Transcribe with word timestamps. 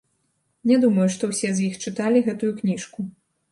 Не 0.71 0.77
думаю, 0.85 1.05
што 1.17 1.29
ўсе 1.35 1.53
з 1.59 1.65
іх 1.69 1.77
чыталі 1.89 2.25
гэтую 2.31 2.53
кніжку. 2.65 3.09